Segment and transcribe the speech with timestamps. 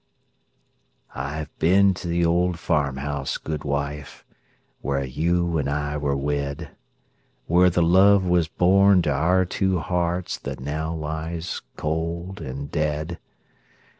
[1.13, 4.25] I've been to the old farm house, good wife,
[4.81, 6.71] Where you and I were wed;
[7.45, 13.19] Where the love was born to our two hearts That now lies cold and dead.